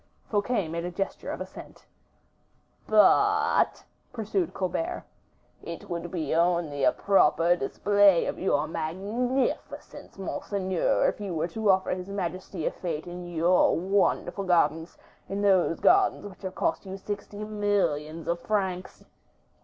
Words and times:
Fouquet 0.31 0.67
made 0.67 0.83
a 0.83 0.89
gesture 0.89 1.29
of 1.29 1.41
assent. 1.41 1.85
"But," 2.87 3.83
pursued 4.11 4.51
Colbert, 4.51 5.03
"it 5.61 5.91
would 5.91 6.09
be 6.09 6.33
only 6.33 6.83
a 6.83 6.91
proper 6.91 7.55
display 7.55 8.25
of 8.25 8.39
your 8.39 8.67
magnificence, 8.67 10.17
monseigneur, 10.17 11.07
if 11.07 11.21
you 11.21 11.35
were 11.35 11.49
to 11.49 11.69
offer 11.69 11.91
to 11.91 11.97
his 11.97 12.09
majesty 12.09 12.65
a 12.65 12.71
fete 12.71 13.05
in 13.05 13.27
your 13.27 13.77
wonderful 13.77 14.43
gardens 14.45 14.97
in 15.29 15.43
those 15.43 15.79
gardens 15.79 16.25
which 16.25 16.41
have 16.41 16.55
cost 16.55 16.83
you 16.83 16.97
sixty 16.97 17.43
millions 17.43 18.27
of 18.27 18.39
francs." 18.39 19.05